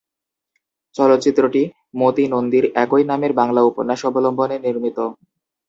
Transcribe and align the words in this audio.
চলচ্চিত্রটি 0.95 1.61
মতি 1.95 2.23
নন্দীর 2.27 2.65
একই 2.83 3.03
নামের 3.03 3.31
বাংলা 3.39 3.61
উপন্যাস 3.63 4.01
অবলম্বনে 4.09 4.57
নির্মিত। 4.59 4.97